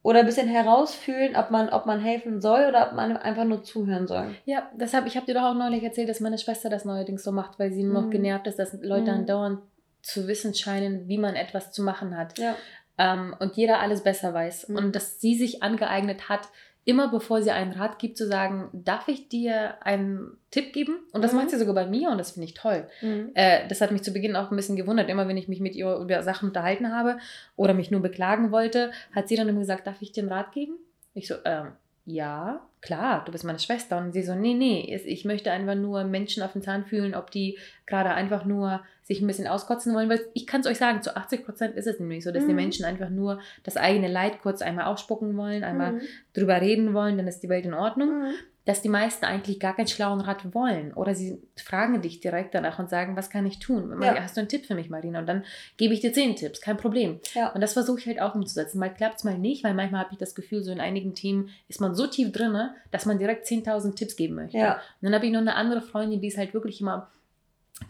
[0.01, 3.63] oder ein bisschen herausfühlen, ob man, ob man helfen soll oder ob man einfach nur
[3.63, 4.35] zuhören soll.
[4.45, 7.31] Ja, deshalb, ich habe dir doch auch neulich erzählt, dass meine Schwester das neuerdings so
[7.31, 8.12] macht, weil sie nur noch mhm.
[8.12, 9.19] genervt ist, dass Leute mhm.
[9.19, 9.59] andauernd
[10.01, 12.38] zu wissen scheinen, wie man etwas zu machen hat.
[12.39, 12.55] Ja.
[12.97, 14.69] Ähm, und jeder alles besser weiß.
[14.69, 14.77] Mhm.
[14.77, 16.47] Und dass sie sich angeeignet hat,
[16.85, 20.99] immer bevor sie einen Rat gibt, zu sagen, darf ich dir einen Tipp geben?
[21.11, 21.39] Und das mhm.
[21.39, 22.87] macht sie sogar bei mir und das finde ich toll.
[23.01, 23.31] Mhm.
[23.35, 25.09] Äh, das hat mich zu Beginn auch ein bisschen gewundert.
[25.09, 27.19] Immer wenn ich mich mit ihr über Sachen unterhalten habe
[27.55, 30.51] oder mich nur beklagen wollte, hat sie dann immer gesagt, darf ich dir einen Rat
[30.51, 30.77] geben?
[31.13, 31.73] Ich so, ähm,
[32.10, 33.98] ja, klar, du bist meine Schwester.
[33.98, 37.32] Und sie so, nee, nee, ich möchte einfach nur Menschen auf den Zahn fühlen, ob
[37.32, 40.10] die gerade einfach nur sich ein bisschen auskotzen wollen.
[40.10, 42.50] Weil ich kann es euch sagen, zu 80 Prozent ist es nämlich so, dass mhm.
[42.50, 46.02] die Menschen einfach nur das eigene Leid kurz einmal ausspucken wollen, einmal mhm.
[46.34, 48.24] drüber reden wollen, dann ist die Welt in Ordnung.
[48.24, 48.34] Mhm
[48.69, 50.93] dass die meisten eigentlich gar keinen schlauen Rat wollen.
[50.93, 53.99] Oder sie fragen dich direkt danach und sagen, was kann ich tun?
[53.99, 54.21] Ja.
[54.21, 55.17] Hast du einen Tipp für mich, Marina?
[55.17, 55.43] Und dann
[55.77, 57.19] gebe ich dir zehn Tipps, kein Problem.
[57.34, 57.49] Ja.
[57.49, 58.77] Und das versuche ich halt auch umzusetzen.
[58.77, 61.49] Mal klappt es mal nicht, weil manchmal habe ich das Gefühl, so in einigen Themen
[61.67, 62.55] ist man so tief drin,
[62.91, 64.60] dass man direkt 10.000 Tipps geben möchte.
[64.60, 64.73] Ja.
[64.73, 67.10] Und dann habe ich noch eine andere Freundin, die ist halt wirklich immer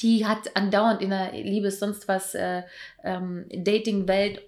[0.01, 2.61] die hat andauernd in der Liebes sonst was äh,
[3.03, 4.41] ähm, Dating-Welt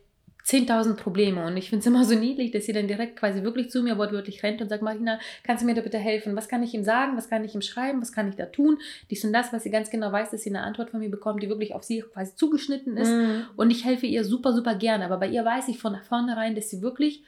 [0.46, 3.70] 10.000 Probleme und ich finde es immer so niedlich, dass sie dann direkt quasi wirklich
[3.70, 6.36] zu mir wortwörtlich rennt und sagt, Marina, kannst du mir da bitte helfen?
[6.36, 7.18] Was kann ich ihm sagen?
[7.18, 8.02] Was kann ich ihm schreiben?
[8.02, 8.78] Was kann ich da tun?
[9.10, 11.44] Dies und das, was sie ganz genau weiß, dass sie eine Antwort von mir bekommt,
[11.44, 13.46] die wirklich auf sie quasi zugeschnitten ist mhm.
[13.56, 16.70] und ich helfe ihr super, super gerne, aber bei ihr weiß ich von vornherein, dass
[16.70, 17.24] sie wirklich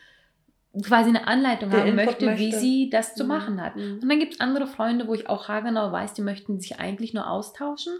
[0.81, 3.29] quasi eine Anleitung Der haben möchte, möchte, wie sie das zu mhm.
[3.29, 3.75] machen hat.
[3.75, 3.99] Mhm.
[4.01, 7.13] Und dann gibt es andere Freunde, wo ich auch haargenau weiß, die möchten sich eigentlich
[7.13, 7.93] nur austauschen.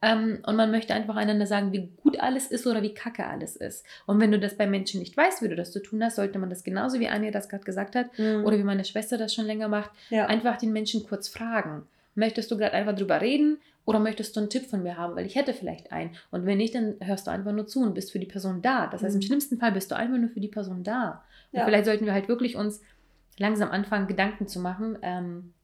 [0.00, 3.56] Ähm, und man möchte einfach einander sagen, wie gut alles ist oder wie kacke alles
[3.56, 3.84] ist.
[4.06, 6.38] Und wenn du das bei Menschen nicht weißt, wie du das zu tun hast, sollte
[6.38, 8.44] man das genauso wie Anja das gerade gesagt hat mhm.
[8.44, 10.26] oder wie meine Schwester das schon länger macht, ja.
[10.26, 11.82] einfach den Menschen kurz fragen.
[12.14, 13.58] Möchtest du gerade einfach drüber reden?
[13.86, 16.10] Oder möchtest du einen Tipp von mir haben, weil ich hätte vielleicht einen.
[16.30, 18.86] Und wenn nicht, dann hörst du einfach nur zu und bist für die Person da.
[18.86, 19.26] Das heißt, im mhm.
[19.26, 21.24] schlimmsten Fall bist du einfach nur für die Person da.
[21.52, 21.64] Ja.
[21.64, 22.80] vielleicht sollten wir halt wirklich uns
[23.38, 25.54] langsam anfangen, Gedanken zu machen, ähm,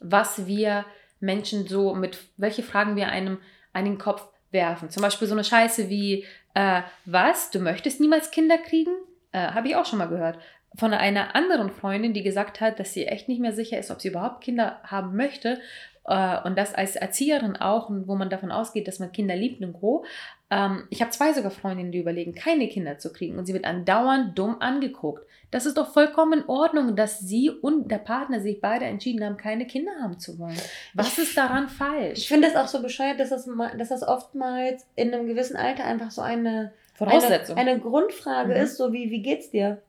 [0.00, 0.84] was wir
[1.20, 3.38] Menschen so mit, welche Fragen wir einem
[3.72, 4.90] an den Kopf werfen.
[4.90, 8.92] Zum Beispiel so eine Scheiße wie, äh, was, du möchtest niemals Kinder kriegen?
[9.32, 10.38] Äh, Habe ich auch schon mal gehört.
[10.76, 14.00] Von einer anderen Freundin, die gesagt hat, dass sie echt nicht mehr sicher ist, ob
[14.00, 15.60] sie überhaupt Kinder haben möchte,
[16.04, 20.04] und das als Erzieherin auch, wo man davon ausgeht, dass man Kinder liebt und co.
[20.50, 23.64] Ähm, ich habe zwei sogar Freundinnen, die überlegen, keine Kinder zu kriegen und sie wird
[23.64, 25.26] andauernd dumm angeguckt.
[25.50, 29.36] Das ist doch vollkommen in Ordnung, dass sie und der Partner sich beide entschieden haben,
[29.36, 30.58] keine Kinder haben zu wollen.
[30.94, 32.18] Was ist daran falsch?
[32.18, 35.84] Ich finde es auch so bescheuert, dass das, dass das oftmals in einem gewissen Alter
[35.84, 37.56] einfach so eine Voraussetzung.
[37.56, 38.60] Eine, eine Grundfrage mhm.
[38.60, 39.80] ist, so wie, wie geht's dir?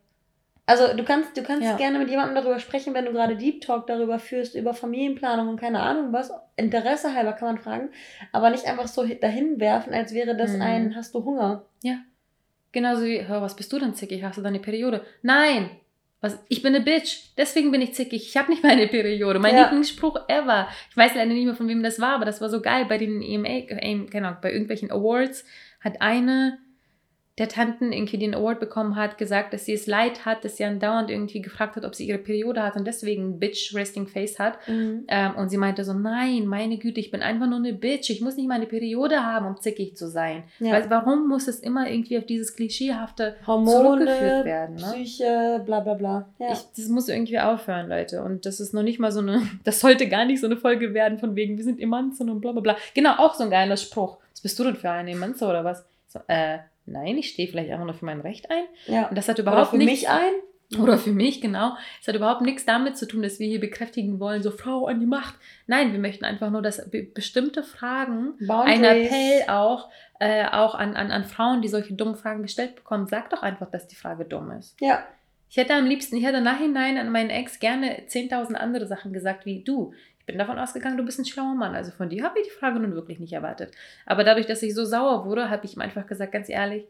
[0.68, 1.78] Also du kannst, du kannst ja.
[1.78, 5.60] gerne mit jemandem darüber sprechen, wenn du gerade Deep Talk darüber führst, über Familienplanung und
[5.60, 6.32] keine Ahnung was.
[6.58, 7.90] Interesse halber kann man fragen,
[8.32, 10.62] aber nicht einfach so dahin werfen, als wäre das mhm.
[10.62, 11.66] ein, hast du Hunger?
[11.84, 11.98] Ja.
[12.72, 14.24] Genauso wie, hör, was bist du denn zickig?
[14.24, 15.06] Hast du deine Periode?
[15.22, 15.70] Nein!
[16.22, 18.28] Was, ich bin eine Bitch, deswegen bin ich zickig.
[18.28, 19.38] Ich habe nicht meine Periode.
[19.38, 19.64] Mein ja.
[19.64, 20.68] Lieblingsspruch ever.
[20.90, 22.98] Ich weiß leider nicht mehr, von wem das war, aber das war so geil bei
[22.98, 25.46] den EMA, genau, bei irgendwelchen Awards
[25.82, 26.58] hat eine
[27.38, 30.64] der Tanten irgendwie den Award bekommen hat, gesagt, dass sie es leid hat, dass sie
[30.64, 34.58] andauernd irgendwie gefragt hat, ob sie ihre Periode hat und deswegen Bitch Resting Face hat.
[34.70, 35.04] Mhm.
[35.10, 38.10] Ähm, und sie meinte so, nein, meine Güte, ich bin einfach nur eine Bitch.
[38.10, 40.44] Ich muss nicht meine Periode haben, um zickig zu sein.
[40.60, 40.72] Ja.
[40.72, 44.76] Weil, warum muss es immer irgendwie auf dieses klischeehafte Hormone, zurückgeführt werden?
[44.78, 44.94] Ne?
[44.94, 46.30] Psyche, bla bla bla.
[46.40, 46.54] Ja.
[46.54, 48.24] Ich, das muss irgendwie aufhören, Leute.
[48.24, 50.94] Und das ist noch nicht mal so eine, das sollte gar nicht so eine Folge
[50.94, 52.78] werden von wegen, wir sind Emanzen und bla bla bla.
[52.94, 54.20] Genau, auch so ein geiler Spruch.
[54.32, 55.84] Was bist du denn für eine Emanze oder was?
[56.08, 58.64] So, äh, nein, ich stehe vielleicht einfach nur für mein Recht ein.
[58.88, 59.08] Ja.
[59.08, 60.34] Und das hat überhaupt Oder für nichts, mich ein.
[60.82, 61.74] Oder für mich, genau.
[62.02, 65.00] Es hat überhaupt nichts damit zu tun, dass wir hier bekräftigen wollen, so Frau an
[65.00, 65.36] die Macht.
[65.68, 68.80] Nein, wir möchten einfach nur, dass be bestimmte Fragen, Boundaries.
[68.80, 73.08] ein Appell auch, äh, auch an, an, an Frauen, die solche dummen Fragen gestellt bekommen,
[73.08, 74.76] sag doch einfach, dass die Frage dumm ist.
[74.82, 75.06] Ja.
[75.50, 79.46] Ich hätte am liebsten, ich hätte nachhinein an meinen Ex gerne 10.000 andere Sachen gesagt,
[79.46, 79.94] wie du.
[80.26, 81.76] Ich bin davon ausgegangen, du bist ein schlauer Mann.
[81.76, 83.70] Also von dir habe ich die Frage nun wirklich nicht erwartet.
[84.08, 86.86] Aber dadurch, dass ich so sauer wurde, habe ich ihm einfach gesagt, ganz ehrlich,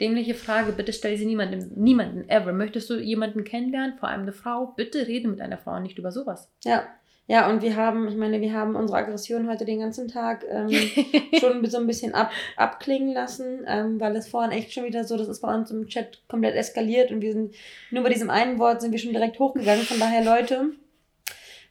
[0.00, 2.52] dämliche Frage, bitte stell sie niemandem, niemanden ever.
[2.52, 4.66] Möchtest du jemanden kennenlernen, vor allem eine Frau?
[4.76, 6.48] Bitte rede mit einer Frau, nicht über sowas.
[6.62, 6.86] Ja.
[7.28, 10.70] Ja, und wir haben, ich meine, wir haben unsere Aggression heute den ganzen Tag ähm,
[11.40, 15.16] schon so ein bisschen ab, abklingen lassen, ähm, weil es vorhin echt schon wieder so,
[15.16, 17.56] das ist bei uns im Chat komplett eskaliert und wir sind
[17.90, 19.82] nur bei diesem einen Wort sind wir schon direkt hochgegangen.
[19.82, 20.70] Von daher, Leute,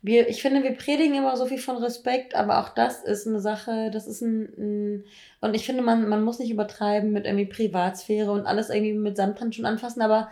[0.05, 3.39] wir, ich finde, wir predigen immer so viel von Respekt, aber auch das ist eine
[3.39, 5.03] Sache, das ist ein, ein
[5.41, 9.17] und ich finde, man, man muss nicht übertreiben mit irgendwie Privatsphäre und alles irgendwie mit
[9.17, 10.29] Sandhandschuhen anfassen, aber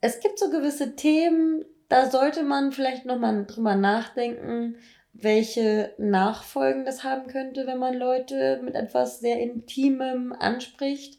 [0.00, 4.76] es gibt so gewisse Themen, da sollte man vielleicht nochmal drüber nachdenken,
[5.12, 11.18] welche Nachfolgen das haben könnte, wenn man Leute mit etwas sehr Intimem anspricht.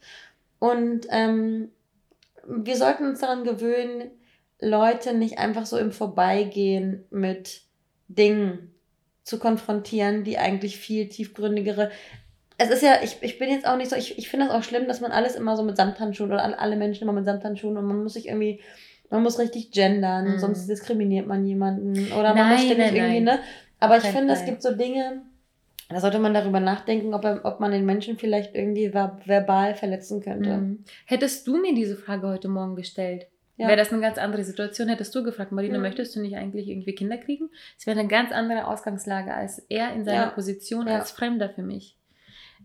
[0.60, 1.72] Und ähm,
[2.48, 4.12] wir sollten uns daran gewöhnen,
[4.62, 7.64] Leute nicht einfach so im Vorbeigehen mit
[8.16, 8.72] Dingen
[9.24, 11.92] zu konfrontieren, die eigentlich viel tiefgründigere.
[12.58, 14.64] Es ist ja, ich, ich bin jetzt auch nicht so, ich, ich finde das auch
[14.64, 17.86] schlimm, dass man alles immer so mit Samthandschuhen oder alle Menschen immer mit Samthandschuhen und
[17.86, 18.62] man muss sich irgendwie,
[19.10, 20.40] man muss richtig gendern, mhm.
[20.40, 23.40] sonst diskriminiert man jemanden oder man muss ständig irgendwie, ne?
[23.80, 25.24] Aber ich finde, es gibt so Dinge,
[25.90, 30.58] da sollte man darüber nachdenken, ob, ob man den Menschen vielleicht irgendwie verbal verletzen könnte.
[30.58, 30.84] Mhm.
[31.06, 33.28] Hättest du mir diese Frage heute Morgen gestellt,
[33.62, 33.68] ja.
[33.68, 34.88] wäre das eine ganz andere Situation.
[34.88, 35.84] Hättest du gefragt, Marina, mhm.
[35.84, 37.50] möchtest du nicht eigentlich irgendwie Kinder kriegen?
[37.78, 40.30] Es wäre eine ganz andere Ausgangslage als er in seiner ja.
[40.30, 41.00] Position ja.
[41.00, 41.98] als Fremder für mich.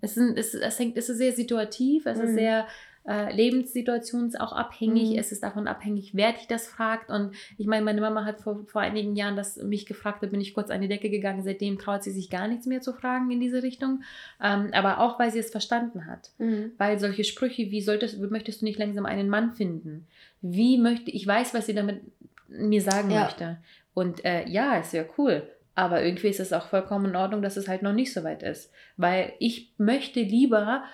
[0.01, 2.25] Es, sind, es, es, hängt, es ist sehr situativ, es mhm.
[2.25, 2.67] ist sehr
[3.07, 5.11] äh, Lebenssituation auch abhängig.
[5.11, 5.19] Mhm.
[5.19, 7.11] Es ist davon abhängig, wer dich das fragt.
[7.11, 10.41] Und ich meine, meine Mama hat vor, vor einigen Jahren das mich gefragt, da bin
[10.41, 11.43] ich kurz an die Decke gegangen.
[11.43, 14.03] Seitdem traut sie sich gar nichts mehr zu fragen in diese Richtung.
[14.43, 16.31] Ähm, aber auch, weil sie es verstanden hat.
[16.39, 16.73] Mhm.
[16.79, 20.07] Weil solche Sprüche wie, solltest, möchtest du nicht langsam einen Mann finden?
[20.43, 22.01] Wie möchte, ich weiß, was sie damit
[22.49, 23.25] mir sagen ja.
[23.25, 23.59] möchte.
[23.95, 25.49] Und äh, ja, ist ja cool.
[25.75, 28.43] Aber irgendwie ist es auch vollkommen in Ordnung, dass es halt noch nicht so weit
[28.43, 28.73] ist.
[28.97, 30.85] Weil ich möchte lieber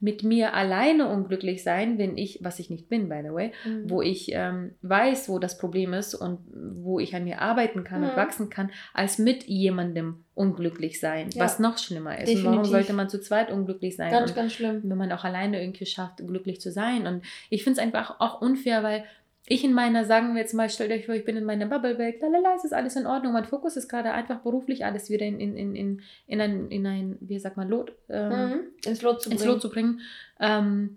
[0.00, 3.88] mit mir alleine unglücklich sein, wenn ich, was ich nicht bin, by the way, mhm.
[3.88, 8.02] wo ich ähm, weiß, wo das Problem ist und wo ich an mir arbeiten kann
[8.02, 8.10] mhm.
[8.10, 11.42] und wachsen kann, als mit jemandem unglücklich sein, ja.
[11.42, 12.28] was noch schlimmer ist.
[12.28, 12.46] Definitiv.
[12.46, 14.10] Und warum sollte man zu zweit unglücklich sein?
[14.10, 14.80] Ganz, und ganz schlimm.
[14.84, 17.06] Wenn man auch alleine irgendwie schafft, glücklich zu sein.
[17.06, 19.04] Und ich finde es einfach auch unfair, weil
[19.46, 22.20] ich in meiner, sagen wir jetzt mal, stellt euch vor, ich bin in meiner Bubble-Welt,
[22.22, 23.34] lalala, es ist alles in Ordnung.
[23.34, 26.86] Mein Fokus ist gerade einfach beruflich alles wieder in, in, in, in, in, ein, in
[26.86, 28.60] ein, wie sagt man, Lot, ähm, mhm.
[28.86, 29.52] ins Lot zu ins bringen.
[29.52, 30.00] Lot zu bringen.
[30.40, 30.96] Ähm,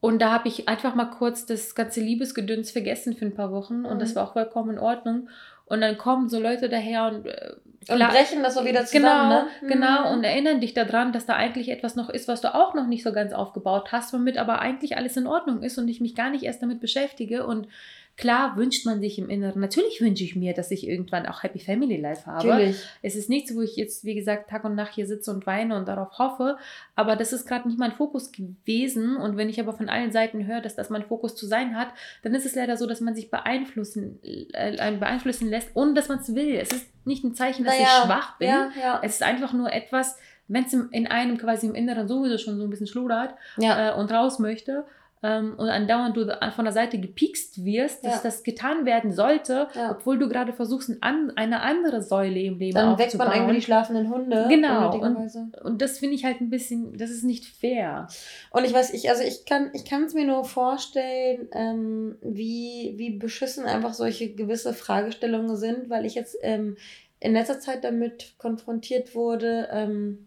[0.00, 3.86] und da habe ich einfach mal kurz das ganze Liebesgedöns vergessen für ein paar Wochen
[3.86, 4.16] und das mhm.
[4.16, 5.30] war auch vollkommen in Ordnung.
[5.64, 7.54] Und dann kommen so Leute daher und, äh,
[7.88, 9.48] und brechen das so wieder zusammen.
[9.60, 9.74] Genau, ne?
[9.74, 10.08] genau.
[10.08, 10.18] Mhm.
[10.18, 13.04] Und erinnern dich daran, dass da eigentlich etwas noch ist, was du auch noch nicht
[13.04, 16.30] so ganz aufgebaut hast, womit aber eigentlich alles in Ordnung ist und ich mich gar
[16.30, 17.46] nicht erst damit beschäftige.
[17.46, 17.68] Und
[18.16, 21.58] Klar wünscht man sich im Inneren, natürlich wünsche ich mir, dass ich irgendwann auch Happy
[21.58, 22.48] Family Life habe.
[22.48, 22.82] Natürlich.
[23.02, 25.76] Es ist nichts, wo ich jetzt, wie gesagt, Tag und Nacht hier sitze und weine
[25.76, 26.56] und darauf hoffe,
[26.94, 29.16] aber das ist gerade nicht mein Fokus gewesen.
[29.18, 31.88] Und wenn ich aber von allen Seiten höre, dass das mein Fokus zu sein hat,
[32.22, 36.20] dann ist es leider so, dass man sich beeinflussen, äh, beeinflussen lässt, ohne dass man
[36.20, 36.54] es will.
[36.54, 38.48] Es ist nicht ein Zeichen, dass naja, ich schwach bin.
[38.48, 39.00] Ja, ja.
[39.02, 40.16] Es ist einfach nur etwas,
[40.48, 43.90] wenn es in einem quasi im Inneren sowieso schon so ein bisschen schludert ja.
[43.90, 44.86] äh, und raus möchte
[45.22, 48.20] ähm, und andauernd du von der Seite gepiekst wirst, dass ja.
[48.22, 49.92] das getan werden sollte, ja.
[49.92, 52.98] obwohl du gerade versuchst, an, eine andere Säule im Leben Dann aufzubauen.
[52.98, 54.46] Dann weckt man irgendwie die schlafenden Hunde.
[54.48, 54.94] Genau.
[54.94, 58.08] Und, und, das finde ich halt ein bisschen, das ist nicht fair.
[58.50, 63.10] Und ich weiß, ich, also ich kann ich es mir nur vorstellen, ähm, wie, wie
[63.18, 66.76] beschissen einfach solche gewisse Fragestellungen sind, weil ich jetzt ähm,
[67.20, 70.26] in letzter Zeit damit konfrontiert wurde, ähm,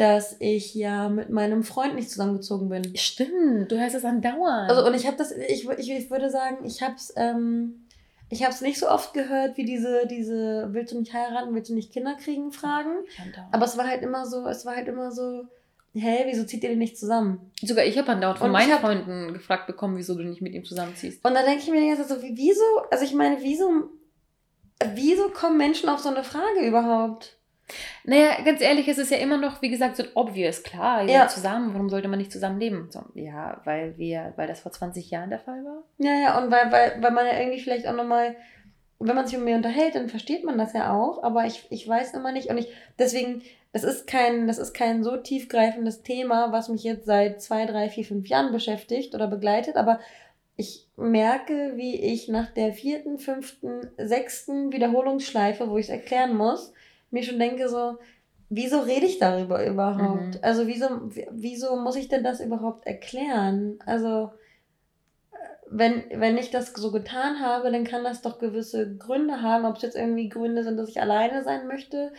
[0.00, 2.96] dass ich ja mit meinem Freund nicht zusammengezogen bin.
[2.96, 4.70] Stimmt, du hörst es andauernd.
[4.70, 7.86] Also und ich habe das, ich, ich, ich würde sagen, ich habe es, ähm,
[8.30, 11.68] ich habe es nicht so oft gehört wie diese, diese willst du nicht heiraten, willst
[11.68, 12.92] du nicht Kinder kriegen Fragen.
[13.52, 15.44] Aber es war halt immer so, es war halt immer so,
[15.92, 17.52] hä, wieso zieht ihr denn nicht zusammen?
[17.60, 20.64] Sogar ich habe andauernd von meinen hab, Freunden gefragt bekommen, wieso du nicht mit ihm
[20.64, 21.22] zusammenziehst.
[21.22, 23.90] Und da denke ich mir die ganze Zeit so, wieso, also ich meine, wieso,
[24.94, 27.36] wieso kommen Menschen auf so eine Frage überhaupt?
[28.04, 31.20] Naja, ganz ehrlich, es ist ja immer noch, wie gesagt, so obvious, klar, ihr ja.
[31.20, 32.88] seid zusammen, warum sollte man nicht zusammenleben?
[32.90, 35.82] So, ja, weil wir, weil das vor 20 Jahren der Fall war.
[35.98, 38.36] Ja, ja, und weil, weil, weil man ja irgendwie vielleicht auch nochmal,
[38.98, 41.86] wenn man sich mit mir unterhält, dann versteht man das ja auch, aber ich, ich
[41.86, 46.52] weiß immer nicht und ich, deswegen, das ist kein, das ist kein so tiefgreifendes Thema,
[46.52, 50.00] was mich jetzt seit zwei, drei, vier, fünf Jahren beschäftigt oder begleitet, aber
[50.56, 56.74] ich merke, wie ich nach der vierten, fünften, sechsten Wiederholungsschleife, wo ich es erklären muss,
[57.10, 57.98] mir schon denke, so,
[58.48, 60.34] wieso rede ich darüber überhaupt?
[60.34, 60.40] Mhm.
[60.42, 60.88] Also wieso,
[61.30, 63.78] wieso muss ich denn das überhaupt erklären?
[63.86, 64.30] Also
[65.70, 69.76] wenn, wenn ich das so getan habe, dann kann das doch gewisse Gründe haben, ob
[69.76, 72.12] es jetzt irgendwie Gründe sind, dass ich alleine sein möchte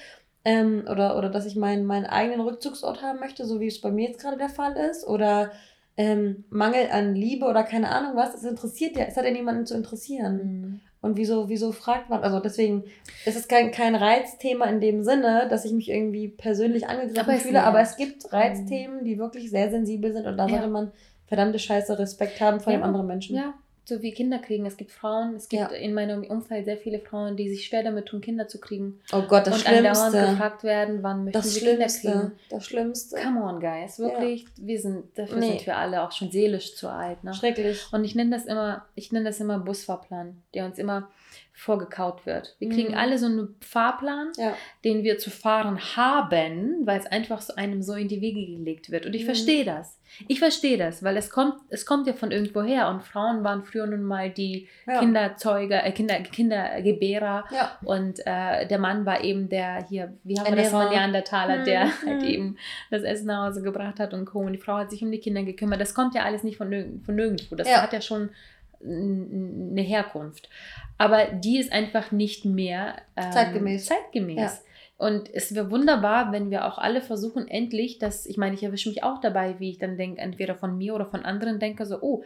[0.46, 3.92] ähm, oder, oder dass ich meinen, meinen eigenen Rückzugsort haben möchte, so wie es bei
[3.92, 5.52] mir jetzt gerade der Fall ist, oder
[5.98, 8.34] ähm, Mangel an Liebe oder keine Ahnung was.
[8.34, 10.38] Es interessiert ja, es hat ja niemanden zu interessieren.
[10.38, 10.82] Mhm.
[11.02, 12.84] Und wieso, wieso fragt man, also deswegen
[13.26, 17.64] ist es kein, kein Reizthema in dem Sinne, dass ich mich irgendwie persönlich angegriffen fühle,
[17.64, 18.32] aber es gibt.
[18.32, 20.52] Reizthemen, die wirklich sehr sensibel sind und da ja.
[20.52, 20.92] sollte man
[21.26, 22.80] verdammte Scheiße Respekt haben vor ja.
[22.80, 23.36] dem anderen Menschen.
[23.36, 23.56] Ja,
[23.86, 24.66] so wie Kinder kriegen.
[24.66, 25.78] Es gibt Frauen, es gibt ja.
[25.78, 29.00] in meinem Umfeld sehr viele Frauen, die sich schwer damit tun, Kinder zu kriegen.
[29.12, 30.06] Oh Gott, das und Schlimmste.
[30.06, 32.02] Und gefragt werden, wann möchten das sie Schlimmste.
[32.02, 32.40] Kinder kriegen.
[32.50, 33.16] Das Schlimmste.
[33.18, 34.00] Come on, guys.
[34.00, 34.48] Wirklich, ja.
[34.58, 35.50] wir sind, dafür nee.
[35.50, 37.24] sind wir alle auch schon seelisch zu alt.
[37.24, 37.34] Ne?
[37.34, 37.86] Schrecklich.
[37.92, 41.10] Und ich nenne das immer, ich nenne das immer Busfahrplan, der uns immer
[41.54, 42.56] vorgekaut wird.
[42.60, 42.98] Wir kriegen mhm.
[42.98, 44.56] alle so einen Fahrplan, ja.
[44.84, 48.90] den wir zu fahren haben, weil es einfach so einem so in die Wege gelegt
[48.90, 49.06] wird.
[49.06, 49.28] Und ich mhm.
[49.28, 50.00] verstehe das.
[50.28, 53.64] Ich verstehe das, weil es kommt, es kommt ja von irgendwo her und Frauen waren
[53.64, 55.00] früher nun mal die ja.
[55.00, 57.78] Kinderzeuger, äh, Kinder, Kindergebärer ja.
[57.84, 61.66] und äh, der Mann war eben der hier, wie haben wir das mal Neandertaler, hm.
[61.66, 62.58] der halt eben
[62.90, 64.40] das Essen nach Hause gebracht hat und Co.
[64.40, 65.80] Und die Frau hat sich um die Kinder gekümmert.
[65.80, 67.56] Das kommt ja alles nicht von, von nirgendwo.
[67.56, 68.32] Das hat ja schon
[68.84, 70.50] eine Herkunft.
[70.98, 73.86] Aber die ist einfach nicht mehr ähm, zeitgemäß.
[73.86, 74.38] zeitgemäß.
[74.38, 74.52] Ja.
[74.98, 78.90] Und es wäre wunderbar, wenn wir auch alle versuchen, endlich, dass, ich meine, ich erwische
[78.90, 81.98] mich auch dabei, wie ich dann denke, entweder von mir oder von anderen denke, so,
[82.02, 82.24] oh,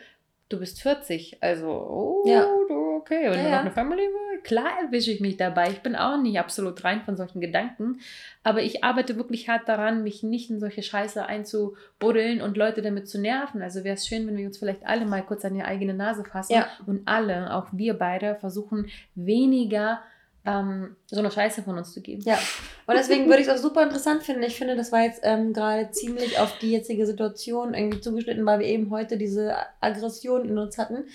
[0.50, 2.46] du bist 40, also, oh, ja.
[2.95, 5.69] Okay, wenn ja, du noch eine Family willst, klar erwische ich mich dabei.
[5.69, 7.99] Ich bin auch nicht absolut rein von solchen Gedanken,
[8.43, 13.08] aber ich arbeite wirklich hart daran, mich nicht in solche Scheiße einzubuddeln und Leute damit
[13.08, 13.62] zu nerven.
[13.62, 16.23] Also wäre es schön, wenn wir uns vielleicht alle mal kurz an die eigene Nase
[16.23, 16.67] fassen ja.
[16.86, 20.01] und alle, auch wir beide, versuchen, weniger
[20.45, 22.21] ähm, so eine Scheiße von uns zu geben.
[22.23, 22.38] Ja,
[22.86, 24.43] und deswegen würde ich es auch super interessant finden.
[24.43, 28.60] Ich finde, das war jetzt ähm, gerade ziemlich auf die jetzige Situation irgendwie zugeschnitten, weil
[28.60, 31.05] wir eben heute diese Aggression in uns hatten,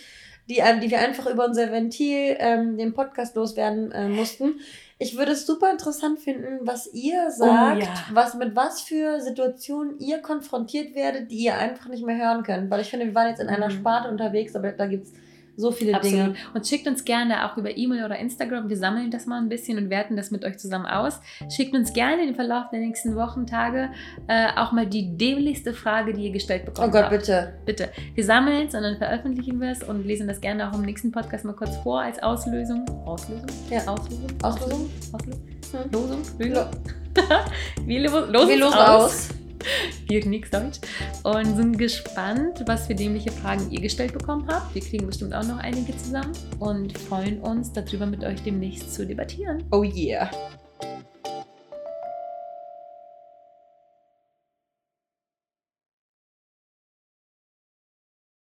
[0.48, 4.60] die, ähm, die wir einfach über unser Ventil ähm, den Podcast loswerden äh, mussten.
[4.98, 7.94] Ich würde es super interessant finden, was ihr sagt, oh, ja.
[8.12, 12.70] was mit was für Situationen ihr konfrontiert werdet, die ihr einfach nicht mehr hören könnt.
[12.70, 13.78] Weil ich finde, wir waren jetzt in einer mhm.
[13.78, 15.12] Sparte unterwegs, aber da gibt es
[15.60, 16.18] so viele Absolut.
[16.18, 16.34] Dinge.
[16.54, 18.68] Und schickt uns gerne auch über E-Mail oder Instagram.
[18.68, 21.20] Wir sammeln das mal ein bisschen und werten das mit euch zusammen aus.
[21.54, 23.90] Schickt uns gerne im Verlauf der nächsten Wochen, Tage
[24.26, 26.88] äh, auch mal die dämlichste Frage, die ihr gestellt bekommt.
[26.88, 27.10] Oh Gott, habt.
[27.10, 27.52] bitte.
[27.66, 27.90] Bitte.
[28.14, 31.12] Wir sammeln es und dann veröffentlichen wir es und lesen das gerne auch im nächsten
[31.12, 32.88] Podcast mal kurz vor als Auslösung.
[33.04, 33.48] Auslösung?
[33.70, 33.86] Ja.
[33.86, 34.26] Auslösung?
[34.42, 34.90] Auslösung?
[35.12, 35.42] Auslösung?
[35.72, 35.90] Hm.
[35.92, 36.22] Losung?
[36.38, 36.66] Lösung?
[37.86, 39.04] wir losen, wir losen aus.
[39.04, 39.28] aus.
[40.08, 40.80] Hier nichts Deutsch.
[41.22, 44.74] Und sind gespannt, was für dämliche Fragen ihr gestellt bekommen habt.
[44.74, 49.06] Wir kriegen bestimmt auch noch einige zusammen und freuen uns darüber, mit euch demnächst zu
[49.06, 49.64] debattieren.
[49.70, 50.30] Oh yeah.